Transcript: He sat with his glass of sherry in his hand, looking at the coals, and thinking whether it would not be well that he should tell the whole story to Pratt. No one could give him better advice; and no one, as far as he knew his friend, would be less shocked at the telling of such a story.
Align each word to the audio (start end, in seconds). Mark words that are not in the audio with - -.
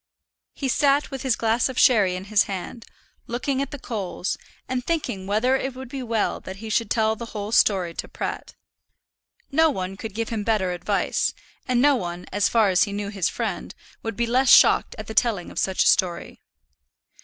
He 0.55 0.67
sat 0.67 1.11
with 1.11 1.21
his 1.21 1.35
glass 1.35 1.69
of 1.69 1.77
sherry 1.77 2.15
in 2.15 2.23
his 2.23 2.45
hand, 2.45 2.85
looking 3.27 3.61
at 3.61 3.69
the 3.69 3.77
coals, 3.77 4.35
and 4.67 4.83
thinking 4.83 5.27
whether 5.27 5.55
it 5.55 5.75
would 5.75 5.89
not 5.89 5.91
be 5.91 6.01
well 6.01 6.39
that 6.39 6.55
he 6.55 6.71
should 6.71 6.89
tell 6.89 7.15
the 7.15 7.27
whole 7.37 7.51
story 7.51 7.93
to 7.93 8.07
Pratt. 8.07 8.55
No 9.51 9.69
one 9.69 9.95
could 9.97 10.15
give 10.15 10.29
him 10.29 10.43
better 10.43 10.71
advice; 10.71 11.35
and 11.67 11.79
no 11.83 11.95
one, 11.95 12.25
as 12.31 12.49
far 12.49 12.69
as 12.71 12.85
he 12.85 12.93
knew 12.93 13.09
his 13.09 13.29
friend, 13.29 13.75
would 14.01 14.15
be 14.15 14.25
less 14.25 14.49
shocked 14.49 14.95
at 14.97 15.05
the 15.05 15.13
telling 15.13 15.51
of 15.51 15.59
such 15.59 15.83
a 15.83 15.87
story. 15.87 16.41